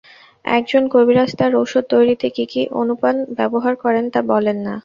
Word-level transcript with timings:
এক 0.49 0.63
জন 0.69 0.83
কবিরাজ 0.93 1.29
তাঁর 1.39 1.53
ওষুধ 1.61 1.83
তৈরিতে 1.93 2.27
কি 2.35 2.45
কি 2.51 2.61
অনুপান 2.79 3.15
ব্যবহার 3.37 3.73
করেন 3.83 4.05
তা 4.13 4.19
বলেন 4.31 4.57
না! 4.65 4.73